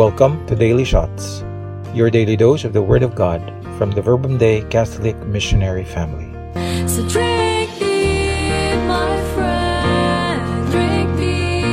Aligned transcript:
Welcome 0.00 0.40
to 0.46 0.56
Daily 0.56 0.86
Shots, 0.86 1.44
your 1.92 2.08
daily 2.08 2.34
dose 2.34 2.64
of 2.64 2.72
the 2.72 2.80
Word 2.80 3.02
of 3.02 3.14
God 3.14 3.42
from 3.76 3.90
the 3.90 4.00
Verbum 4.00 4.38
Dei 4.38 4.62
Catholic 4.70 5.14
Missionary 5.26 5.84
Family. 5.84 6.32
So 6.88 7.06
drink 7.06 7.68
my 8.88 9.20
friend, 9.34 10.70
drink 10.72 11.18
deep 11.18 11.68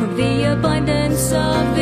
from 0.00 0.16
the 0.16 0.50
abundance 0.50 1.30
of 1.32 1.73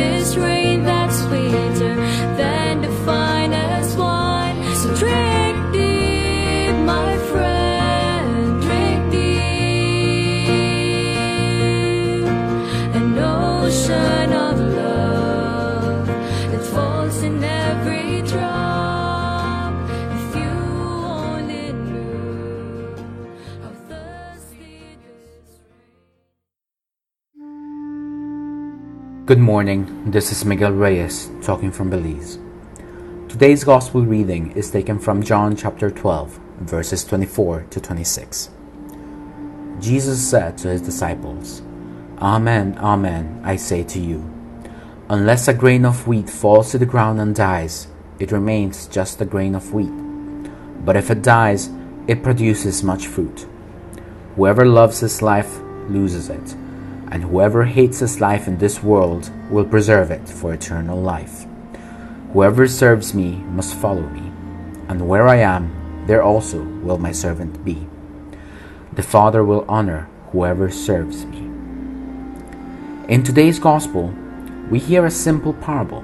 Good 29.25 29.39
morning, 29.39 30.11
this 30.11 30.33
is 30.33 30.43
Miguel 30.43 30.73
Reyes 30.73 31.31
talking 31.41 31.71
from 31.71 31.89
Belize. 31.89 32.39
Today's 33.29 33.63
Gospel 33.63 34.01
reading 34.01 34.51
is 34.51 34.69
taken 34.69 34.99
from 34.99 35.23
John 35.23 35.55
chapter 35.55 35.89
12, 35.89 36.37
verses 36.59 37.05
24 37.05 37.67
to 37.69 37.79
26. 37.79 38.49
Jesus 39.79 40.29
said 40.29 40.57
to 40.57 40.67
his 40.67 40.81
disciples, 40.81 41.61
Amen, 42.19 42.77
Amen, 42.79 43.39
I 43.45 43.55
say 43.55 43.85
to 43.85 43.99
you, 44.01 44.29
unless 45.07 45.47
a 45.47 45.53
grain 45.53 45.85
of 45.85 46.05
wheat 46.05 46.29
falls 46.29 46.71
to 46.71 46.77
the 46.77 46.85
ground 46.85 47.21
and 47.21 47.33
dies, 47.33 47.87
it 48.19 48.33
remains 48.33 48.87
just 48.87 49.21
a 49.21 49.25
grain 49.25 49.55
of 49.55 49.73
wheat. 49.73 50.83
But 50.83 50.97
if 50.97 51.09
it 51.09 51.21
dies, 51.21 51.69
it 52.07 52.23
produces 52.23 52.83
much 52.83 53.07
fruit. 53.07 53.47
Whoever 54.35 54.65
loves 54.65 54.99
his 54.99 55.21
life 55.21 55.61
loses 55.87 56.27
it, 56.29 56.57
and 57.13 57.25
whoever 57.25 57.65
hates 57.65 57.99
his 57.99 58.19
life 58.19 58.47
in 58.47 58.57
this 58.57 58.81
world 58.81 59.29
will 59.51 59.63
preserve 59.63 60.09
it 60.09 60.27
for 60.27 60.51
eternal 60.51 60.99
life. 60.99 61.45
Whoever 62.33 62.67
serves 62.67 63.13
me 63.13 63.35
must 63.53 63.75
follow 63.75 64.09
me, 64.09 64.31
and 64.89 65.07
where 65.07 65.27
I 65.27 65.35
am, 65.35 66.05
there 66.07 66.23
also 66.23 66.63
will 66.63 66.97
my 66.97 67.11
servant 67.11 67.63
be. 67.63 67.85
The 68.93 69.03
Father 69.03 69.43
will 69.43 69.63
honor 69.69 70.09
whoever 70.31 70.71
serves 70.71 71.23
me. 71.27 71.37
In 73.07 73.21
today's 73.21 73.59
Gospel, 73.59 74.11
we 74.71 74.79
hear 74.79 75.05
a 75.05 75.11
simple 75.11 75.53
parable, 75.53 76.03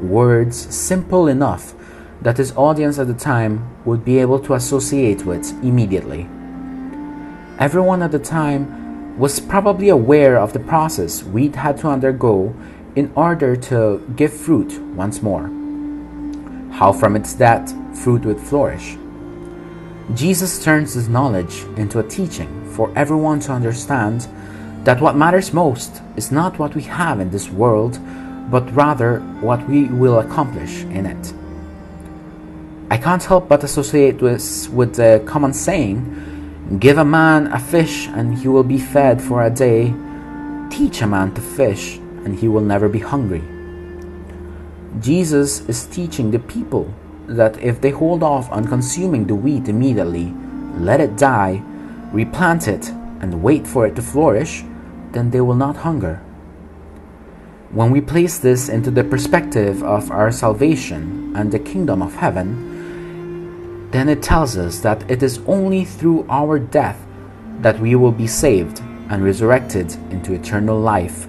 words 0.00 0.56
simple 0.74 1.28
enough 1.28 1.74
that 2.22 2.38
his 2.38 2.56
audience 2.56 2.98
at 2.98 3.06
the 3.06 3.12
time 3.12 3.68
would 3.84 4.02
be 4.02 4.18
able 4.18 4.38
to 4.40 4.54
associate 4.54 5.26
with 5.26 5.52
immediately. 5.62 6.26
Everyone 7.58 8.02
at 8.02 8.12
the 8.12 8.18
time 8.18 8.87
was 9.18 9.40
probably 9.40 9.88
aware 9.88 10.38
of 10.38 10.52
the 10.52 10.60
process 10.60 11.24
wheat 11.24 11.56
had 11.56 11.76
to 11.78 11.88
undergo 11.88 12.54
in 12.94 13.10
order 13.16 13.56
to 13.56 14.00
give 14.14 14.32
fruit 14.32 14.80
once 14.94 15.22
more. 15.22 15.50
How 16.70 16.92
from 16.92 17.16
its 17.16 17.34
death 17.34 17.74
fruit 17.98 18.24
would 18.24 18.38
flourish. 18.38 18.96
Jesus 20.14 20.62
turns 20.62 20.94
this 20.94 21.08
knowledge 21.08 21.64
into 21.76 21.98
a 21.98 22.08
teaching 22.08 22.48
for 22.70 22.92
everyone 22.96 23.40
to 23.40 23.52
understand 23.52 24.28
that 24.84 25.00
what 25.00 25.16
matters 25.16 25.52
most 25.52 26.00
is 26.16 26.30
not 26.30 26.58
what 26.60 26.76
we 26.76 26.82
have 26.82 27.18
in 27.18 27.30
this 27.30 27.50
world, 27.50 27.98
but 28.50 28.72
rather 28.72 29.18
what 29.40 29.68
we 29.68 29.86
will 29.86 30.20
accomplish 30.20 30.84
in 30.84 31.06
it. 31.06 31.34
I 32.90 32.96
can't 32.96 33.22
help 33.22 33.48
but 33.48 33.64
associate 33.64 34.20
this 34.20 34.68
with 34.68 34.94
the 34.94 35.22
common 35.26 35.52
saying 35.52 36.37
Give 36.76 36.98
a 36.98 37.04
man 37.04 37.46
a 37.46 37.58
fish 37.58 38.08
and 38.08 38.36
he 38.36 38.46
will 38.46 38.62
be 38.62 38.78
fed 38.78 39.22
for 39.22 39.42
a 39.42 39.48
day. 39.48 39.94
Teach 40.68 41.00
a 41.00 41.06
man 41.06 41.32
to 41.32 41.40
fish 41.40 41.96
and 41.96 42.38
he 42.38 42.46
will 42.46 42.60
never 42.60 42.90
be 42.90 42.98
hungry. 42.98 43.42
Jesus 45.00 45.60
is 45.60 45.86
teaching 45.86 46.30
the 46.30 46.38
people 46.38 46.92
that 47.26 47.58
if 47.62 47.80
they 47.80 47.90
hold 47.90 48.22
off 48.22 48.52
on 48.52 48.66
consuming 48.66 49.26
the 49.26 49.34
wheat 49.34 49.66
immediately, 49.68 50.34
let 50.74 51.00
it 51.00 51.16
die, 51.16 51.62
replant 52.12 52.68
it, 52.68 52.90
and 53.20 53.42
wait 53.42 53.66
for 53.66 53.86
it 53.86 53.96
to 53.96 54.02
flourish, 54.02 54.62
then 55.12 55.30
they 55.30 55.40
will 55.40 55.54
not 55.54 55.76
hunger. 55.76 56.16
When 57.70 57.90
we 57.90 58.02
place 58.02 58.38
this 58.38 58.68
into 58.68 58.90
the 58.90 59.04
perspective 59.04 59.82
of 59.82 60.10
our 60.10 60.30
salvation 60.30 61.32
and 61.34 61.50
the 61.50 61.58
kingdom 61.58 62.02
of 62.02 62.14
heaven, 62.14 62.67
then 63.90 64.08
it 64.08 64.22
tells 64.22 64.56
us 64.56 64.80
that 64.80 65.10
it 65.10 65.22
is 65.22 65.40
only 65.46 65.84
through 65.84 66.26
our 66.28 66.58
death 66.58 67.06
that 67.60 67.80
we 67.80 67.94
will 67.94 68.12
be 68.12 68.26
saved 68.26 68.80
and 69.10 69.24
resurrected 69.24 69.92
into 70.10 70.34
eternal 70.34 70.78
life, 70.78 71.26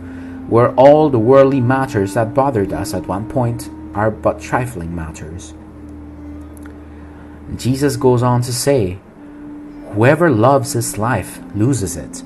where 0.50 0.74
all 0.76 1.10
the 1.10 1.20
worldly 1.20 1.62
matters 1.62 2.14
that 2.14 2.34
bothered 2.34 2.74
us 2.74 2.94
at 2.94 3.08
one 3.08 3.28
point 3.28 3.70
are 3.94 4.12
but 4.12 4.40
trifling 4.40 4.94
matters. 4.94 5.54
Jesus 7.56 7.96
goes 7.96 8.22
on 8.22 8.42
to 8.42 8.54
say, 8.54 9.00
Whoever 9.94 10.30
loves 10.30 10.74
his 10.74 10.98
life 10.98 11.40
loses 11.56 11.98
it, 11.98 12.22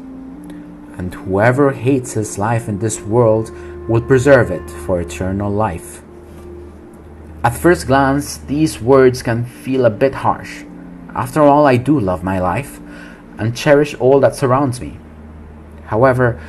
and 0.97 1.13
whoever 1.13 1.71
hates 1.71 2.13
his 2.13 2.37
life 2.37 2.67
in 2.67 2.79
this 2.79 2.99
world 2.99 3.51
will 3.87 4.01
preserve 4.01 4.51
it 4.51 4.69
for 4.69 4.99
eternal 4.99 5.49
life. 5.49 6.02
At 7.43 7.57
first 7.57 7.87
glance, 7.87 8.37
these 8.37 8.79
words 8.81 9.21
can 9.21 9.43
feel 9.43 9.85
a 9.85 9.89
bit 9.89 10.15
harsh. 10.15 10.63
After 11.13 11.41
all, 11.41 11.67
I 11.67 11.75
do 11.75 11.99
love 11.99 12.23
my 12.23 12.39
life 12.39 12.79
and 13.37 13.55
cherish 13.55 13.93
all 13.95 14.21
that 14.21 14.35
surrounds 14.35 14.79
me. 14.79 14.97
However, 15.85 16.39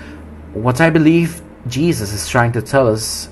what 0.52 0.80
I 0.80 0.90
believe 0.90 1.42
Jesus 1.66 2.12
is 2.12 2.28
trying 2.28 2.52
to 2.52 2.62
tell 2.62 2.86
us 2.86 3.28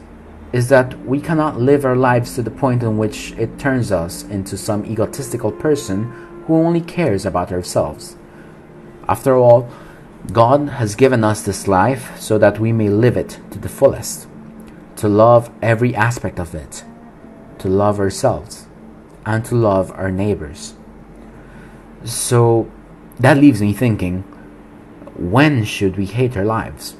is 0.52 0.68
that 0.70 1.06
we 1.06 1.20
cannot 1.20 1.60
live 1.60 1.84
our 1.84 1.96
lives 1.96 2.34
to 2.34 2.42
the 2.42 2.50
point 2.50 2.82
in 2.82 2.98
which 2.98 3.32
it 3.32 3.58
turns 3.58 3.92
us 3.92 4.24
into 4.24 4.56
some 4.56 4.84
egotistical 4.84 5.52
person 5.52 6.12
who 6.46 6.54
only 6.56 6.80
cares 6.80 7.24
about 7.24 7.52
ourselves. 7.52 8.16
After 9.08 9.36
all, 9.36 9.70
God 10.32 10.68
has 10.68 10.94
given 10.94 11.24
us 11.24 11.42
this 11.42 11.68
life 11.68 12.18
so 12.18 12.38
that 12.38 12.58
we 12.58 12.72
may 12.72 12.88
live 12.88 13.16
it 13.16 13.38
to 13.50 13.58
the 13.58 13.68
fullest, 13.68 14.26
to 14.96 15.08
love 15.08 15.50
every 15.62 15.94
aspect 15.94 16.38
of 16.38 16.54
it, 16.54 16.84
to 17.62 17.68
love 17.68 17.98
ourselves, 17.98 18.66
and 19.24 19.44
to 19.46 19.54
love 19.54 19.90
our 19.92 20.10
neighbors. 20.10 20.74
So 22.04 22.70
that 23.20 23.38
leaves 23.38 23.60
me 23.62 23.72
thinking 23.72 24.22
when 25.16 25.64
should 25.64 25.96
we 25.96 26.06
hate 26.06 26.36
our 26.36 26.44
lives? 26.44 26.96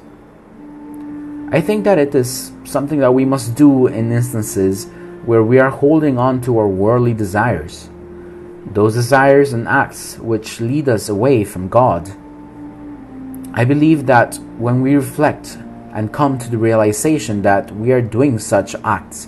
I 1.51 1.61
think 1.61 1.83
that 1.83 1.99
it 1.99 2.15
is 2.15 2.51
something 2.63 2.99
that 2.99 3.13
we 3.13 3.25
must 3.25 3.55
do 3.55 3.87
in 3.87 4.11
instances 4.11 4.87
where 5.25 5.43
we 5.43 5.59
are 5.59 5.69
holding 5.69 6.17
on 6.17 6.41
to 6.41 6.57
our 6.57 6.67
worldly 6.67 7.13
desires, 7.13 7.89
those 8.65 8.93
desires 8.93 9.53
and 9.53 9.67
acts 9.67 10.17
which 10.19 10.61
lead 10.61 10.87
us 10.87 11.09
away 11.09 11.43
from 11.43 11.67
God. 11.67 12.09
I 13.53 13.65
believe 13.65 14.05
that 14.07 14.39
when 14.57 14.81
we 14.81 14.95
reflect 14.95 15.57
and 15.93 16.11
come 16.11 16.39
to 16.39 16.49
the 16.49 16.57
realization 16.57 17.41
that 17.43 17.75
we 17.75 17.91
are 17.91 18.01
doing 18.01 18.39
such 18.39 18.75
acts 18.83 19.27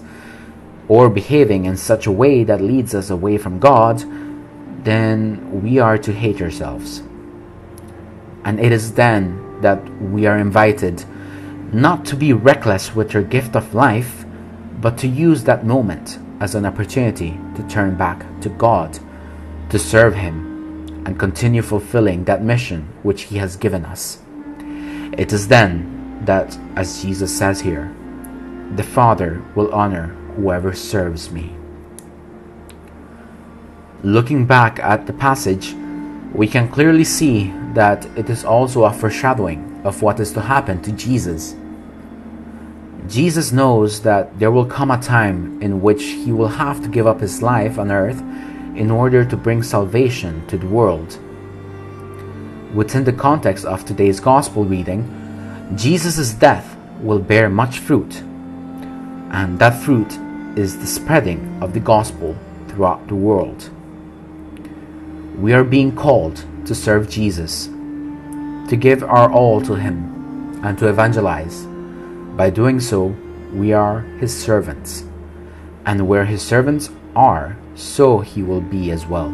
or 0.87 1.09
behaving 1.09 1.65
in 1.65 1.77
such 1.77 2.05
a 2.05 2.11
way 2.11 2.43
that 2.43 2.61
leads 2.61 2.93
us 2.93 3.09
away 3.09 3.37
from 3.37 3.59
God, 3.59 4.03
then 4.83 5.63
we 5.63 5.79
are 5.79 5.97
to 5.97 6.13
hate 6.13 6.41
ourselves. 6.41 7.01
And 8.43 8.59
it 8.59 8.71
is 8.71 8.93
then 8.93 9.61
that 9.61 9.83
we 10.01 10.27
are 10.27 10.37
invited 10.37 11.03
not 11.73 12.05
to 12.05 12.15
be 12.15 12.31
reckless 12.33 12.95
with 12.95 13.13
your 13.13 13.23
gift 13.23 13.55
of 13.55 13.73
life, 13.73 14.25
but 14.79 14.97
to 14.99 15.07
use 15.07 15.43
that 15.43 15.65
moment 15.65 16.19
as 16.39 16.53
an 16.53 16.65
opportunity 16.65 17.39
to 17.55 17.67
turn 17.67 17.95
back 17.95 18.23
to 18.41 18.49
God, 18.49 18.99
to 19.69 19.79
serve 19.79 20.15
Him, 20.15 21.03
and 21.05 21.19
continue 21.19 21.61
fulfilling 21.61 22.25
that 22.25 22.43
mission 22.43 22.87
which 23.01 23.23
He 23.23 23.37
has 23.37 23.55
given 23.55 23.85
us. 23.85 24.19
It 25.17 25.33
is 25.33 25.47
then 25.47 26.21
that, 26.25 26.57
as 26.75 27.01
Jesus 27.01 27.35
says 27.35 27.61
here, 27.61 27.93
the 28.75 28.83
Father 28.83 29.43
will 29.55 29.73
honor 29.73 30.15
whoever 30.35 30.73
serves 30.73 31.31
me. 31.31 31.55
Looking 34.03 34.45
back 34.45 34.79
at 34.79 35.07
the 35.07 35.13
passage, 35.13 35.73
we 36.33 36.47
can 36.47 36.69
clearly 36.69 37.03
see 37.03 37.53
that 37.73 38.05
it 38.17 38.29
is 38.29 38.43
also 38.43 38.83
a 38.83 38.93
foreshadowing 38.93 39.81
of 39.83 40.01
what 40.01 40.19
is 40.19 40.31
to 40.33 40.41
happen 40.41 40.81
to 40.81 40.91
Jesus. 40.91 41.55
Jesus 43.07 43.51
knows 43.51 44.01
that 44.01 44.37
there 44.39 44.51
will 44.51 44.65
come 44.65 44.91
a 44.91 45.01
time 45.01 45.61
in 45.61 45.81
which 45.81 46.03
he 46.03 46.31
will 46.31 46.47
have 46.47 46.81
to 46.81 46.89
give 46.89 47.07
up 47.07 47.19
his 47.19 47.41
life 47.41 47.79
on 47.79 47.91
earth 47.91 48.19
in 48.75 48.91
order 48.91 49.23
to 49.23 49.37
bring 49.37 49.63
salvation 49.63 50.45
to 50.47 50.57
the 50.57 50.67
world. 50.67 51.17
Within 52.73 53.05
the 53.05 53.13
context 53.13 53.63
of 53.63 53.85
today's 53.85 54.19
gospel 54.19 54.65
reading, 54.65 55.07
Jesus' 55.75 56.33
death 56.33 56.75
will 57.01 57.19
bear 57.19 57.49
much 57.49 57.79
fruit, 57.79 58.21
and 59.31 59.57
that 59.59 59.81
fruit 59.81 60.19
is 60.55 60.77
the 60.77 60.87
spreading 60.87 61.57
of 61.61 61.73
the 61.73 61.79
gospel 61.79 62.35
throughout 62.67 63.07
the 63.07 63.15
world. 63.15 63.69
We 65.37 65.53
are 65.53 65.63
being 65.63 65.95
called 65.95 66.45
to 66.65 66.73
serve 66.73 67.09
Jesus, 67.09 67.67
to 67.67 68.77
give 68.79 69.03
our 69.03 69.31
all 69.31 69.61
to 69.61 69.75
Him, 69.75 70.61
and 70.63 70.77
to 70.79 70.87
evangelize. 70.87 71.65
By 72.37 72.49
doing 72.49 72.79
so, 72.79 73.15
we 73.53 73.73
are 73.73 74.01
His 74.19 74.35
servants, 74.35 75.03
and 75.85 76.07
where 76.07 76.25
His 76.25 76.41
servants 76.41 76.89
are, 77.15 77.57
so 77.75 78.19
He 78.19 78.41
will 78.41 78.61
be 78.61 78.91
as 78.91 79.05
well. 79.05 79.29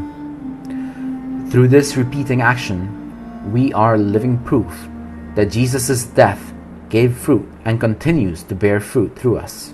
Through 1.51 1.67
this 1.67 1.97
repeating 1.97 2.41
action, 2.41 3.51
we 3.51 3.73
are 3.73 3.97
living 3.97 4.37
proof 4.43 4.87
that 5.35 5.51
Jesus' 5.51 6.05
death 6.05 6.53
gave 6.89 7.15
fruit 7.15 7.47
and 7.65 7.79
continues 7.79 8.43
to 8.43 8.55
bear 8.55 8.79
fruit 8.79 9.15
through 9.17 9.37
us. 9.37 9.73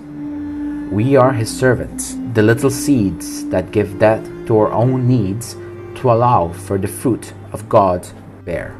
We 0.90 1.16
are 1.16 1.32
His 1.34 1.54
servants, 1.54 2.16
the 2.32 2.42
little 2.42 2.70
seeds 2.70 3.46
that 3.48 3.72
give 3.72 3.98
death 3.98 4.24
to 4.46 4.58
our 4.58 4.72
own 4.72 5.06
needs 5.06 5.54
to 5.96 6.10
allow 6.10 6.48
for 6.48 6.78
the 6.78 6.88
fruit 6.88 7.34
of 7.52 7.68
God 7.68 8.08
bear. 8.46 8.70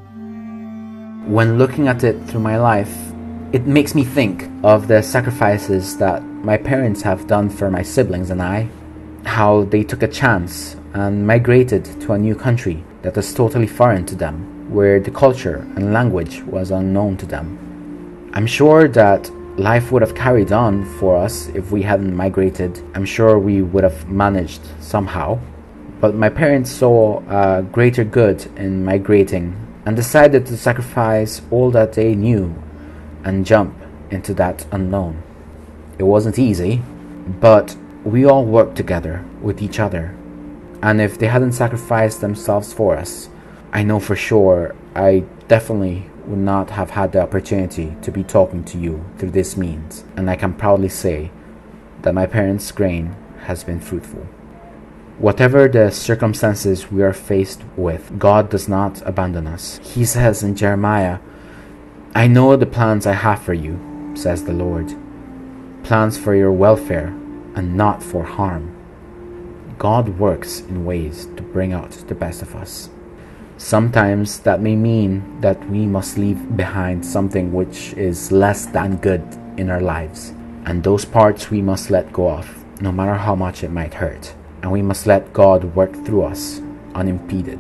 When 1.26 1.58
looking 1.58 1.86
at 1.86 2.04
it 2.04 2.18
through 2.24 2.40
my 2.40 2.56
life, 2.56 2.96
it 3.52 3.66
makes 3.66 3.94
me 3.94 4.04
think 4.04 4.48
of 4.64 4.88
the 4.88 5.02
sacrifices 5.02 5.98
that 5.98 6.22
my 6.22 6.56
parents 6.56 7.02
have 7.02 7.26
done 7.26 7.50
for 7.50 7.70
my 7.70 7.82
siblings 7.82 8.30
and 8.30 8.40
I, 8.40 8.70
how 9.26 9.64
they 9.64 9.84
took 9.84 10.02
a 10.02 10.08
chance 10.08 10.76
and 10.94 11.26
migrated 11.26 11.84
to 12.00 12.14
a 12.14 12.18
new 12.18 12.34
country 12.34 12.82
that 13.02 13.16
was 13.16 13.34
totally 13.34 13.66
foreign 13.66 14.06
to 14.06 14.14
them 14.14 14.72
where 14.72 14.98
the 14.98 15.10
culture 15.10 15.66
and 15.76 15.92
language 15.92 16.40
was 16.44 16.70
unknown 16.70 17.18
to 17.18 17.26
them. 17.26 18.30
I'm 18.32 18.46
sure 18.46 18.88
that 18.88 19.30
life 19.58 19.90
would 19.90 20.02
have 20.02 20.14
carried 20.14 20.52
on 20.52 20.84
for 20.98 21.16
us 21.16 21.48
if 21.48 21.72
we 21.72 21.82
hadn't 21.82 22.14
migrated. 22.14 22.80
I'm 22.94 23.04
sure 23.04 23.38
we 23.38 23.60
would 23.60 23.82
have 23.82 24.08
managed 24.08 24.62
somehow. 24.80 25.40
But 26.00 26.14
my 26.14 26.28
parents 26.28 26.70
saw 26.70 27.20
a 27.28 27.62
greater 27.62 28.04
good 28.04 28.46
in 28.56 28.84
migrating 28.84 29.56
and 29.84 29.96
decided 29.96 30.46
to 30.46 30.56
sacrifice 30.56 31.42
all 31.50 31.72
that 31.72 31.94
they 31.94 32.14
knew 32.14 32.54
and 33.24 33.44
jump 33.44 33.74
into 34.10 34.32
that 34.34 34.64
unknown. 34.70 35.22
It 35.98 36.04
wasn't 36.04 36.38
easy, 36.38 36.82
but 37.40 37.76
we 38.04 38.24
all 38.24 38.44
worked 38.44 38.76
together 38.76 39.24
with 39.42 39.60
each 39.60 39.80
other. 39.80 40.14
And 40.82 41.00
if 41.00 41.18
they 41.18 41.26
hadn't 41.26 41.52
sacrificed 41.52 42.20
themselves 42.20 42.72
for 42.72 42.96
us, 42.96 43.28
I 43.72 43.82
know 43.82 43.98
for 43.98 44.14
sure 44.14 44.76
I 44.94 45.24
definitely 45.48 46.08
would 46.28 46.38
not 46.38 46.70
have 46.70 46.90
had 46.90 47.12
the 47.12 47.22
opportunity 47.22 47.96
to 48.02 48.12
be 48.12 48.22
talking 48.22 48.62
to 48.64 48.78
you 48.78 49.04
through 49.18 49.30
this 49.30 49.56
means, 49.56 50.04
and 50.16 50.30
I 50.30 50.36
can 50.36 50.54
proudly 50.54 50.88
say 50.88 51.30
that 52.02 52.14
my 52.14 52.26
parents' 52.26 52.70
grain 52.70 53.16
has 53.46 53.64
been 53.64 53.80
fruitful. 53.80 54.26
Whatever 55.18 55.66
the 55.66 55.90
circumstances 55.90 56.92
we 56.92 57.02
are 57.02 57.12
faced 57.12 57.62
with, 57.76 58.18
God 58.18 58.50
does 58.50 58.68
not 58.68 59.02
abandon 59.04 59.46
us. 59.46 59.80
He 59.82 60.04
says 60.04 60.42
in 60.42 60.54
Jeremiah, 60.54 61.18
I 62.14 62.28
know 62.28 62.54
the 62.56 62.66
plans 62.66 63.06
I 63.06 63.14
have 63.14 63.42
for 63.42 63.54
you, 63.54 64.12
says 64.14 64.44
the 64.44 64.52
Lord 64.52 64.94
plans 65.88 66.18
for 66.18 66.34
your 66.34 66.52
welfare 66.52 67.06
and 67.54 67.74
not 67.74 68.02
for 68.02 68.22
harm. 68.22 68.74
God 69.78 70.18
works 70.18 70.60
in 70.60 70.84
ways 70.84 71.26
to 71.36 71.42
bring 71.42 71.72
out 71.72 71.92
the 71.92 72.14
best 72.14 72.42
of 72.42 72.54
us. 72.54 72.90
Sometimes 73.58 74.38
that 74.40 74.62
may 74.62 74.76
mean 74.76 75.40
that 75.40 75.68
we 75.68 75.84
must 75.84 76.16
leave 76.16 76.56
behind 76.56 77.04
something 77.04 77.52
which 77.52 77.92
is 77.94 78.30
less 78.30 78.66
than 78.66 78.98
good 78.98 79.20
in 79.56 79.68
our 79.68 79.80
lives. 79.80 80.32
And 80.64 80.84
those 80.84 81.04
parts 81.04 81.50
we 81.50 81.60
must 81.60 81.90
let 81.90 82.12
go 82.12 82.30
of, 82.30 82.64
no 82.80 82.92
matter 82.92 83.14
how 83.14 83.34
much 83.34 83.64
it 83.64 83.72
might 83.72 83.94
hurt. 83.94 84.32
And 84.62 84.70
we 84.70 84.80
must 84.80 85.08
let 85.08 85.32
God 85.32 85.74
work 85.74 85.92
through 86.06 86.22
us 86.22 86.62
unimpeded. 86.94 87.58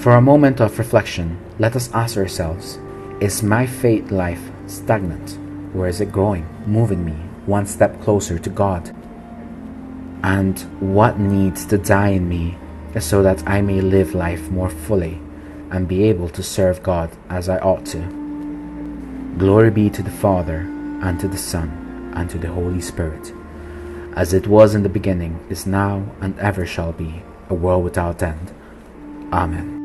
For 0.00 0.16
a 0.16 0.20
moment 0.20 0.60
of 0.60 0.76
reflection, 0.76 1.38
let 1.60 1.76
us 1.76 1.92
ask 1.92 2.16
ourselves 2.16 2.80
Is 3.20 3.44
my 3.44 3.66
faith 3.66 4.10
life 4.10 4.50
stagnant? 4.66 5.38
Or 5.76 5.86
is 5.86 6.00
it 6.00 6.10
growing, 6.10 6.48
moving 6.66 7.04
me 7.04 7.14
one 7.46 7.66
step 7.66 8.02
closer 8.02 8.40
to 8.40 8.50
God? 8.50 8.88
And 10.24 10.58
what 10.80 11.20
needs 11.20 11.64
to 11.66 11.78
die 11.78 12.08
in 12.08 12.28
me 12.28 12.58
so 13.00 13.22
that 13.22 13.46
I 13.48 13.60
may 13.60 13.80
live 13.80 14.14
life 14.14 14.50
more 14.50 14.70
fully 14.70 15.20
and 15.70 15.88
be 15.88 16.04
able 16.04 16.28
to 16.28 16.42
serve 16.42 16.82
God 16.82 17.10
as 17.28 17.48
I 17.48 17.58
ought 17.58 17.84
to. 17.86 17.98
Glory 19.38 19.70
be 19.70 19.90
to 19.90 20.02
the 20.02 20.10
Father, 20.10 20.58
and 21.02 21.18
to 21.20 21.28
the 21.28 21.36
Son, 21.38 22.12
and 22.14 22.30
to 22.30 22.38
the 22.38 22.48
Holy 22.48 22.80
Spirit, 22.80 23.32
as 24.14 24.32
it 24.32 24.46
was 24.46 24.74
in 24.74 24.84
the 24.84 24.88
beginning, 24.88 25.44
is 25.50 25.66
now, 25.66 26.06
and 26.20 26.38
ever 26.38 26.64
shall 26.64 26.92
be, 26.92 27.22
a 27.50 27.54
world 27.54 27.82
without 27.82 28.22
end. 28.22 28.52
Amen. 29.32 29.83